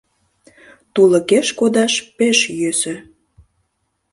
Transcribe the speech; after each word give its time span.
Тулыкеш 0.93 1.47
кодаш 1.59 1.93
пеш 2.17 2.39
йӧсӧ... 2.59 2.95